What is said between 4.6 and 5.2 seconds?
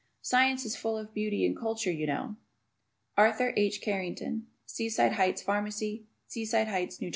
Seaside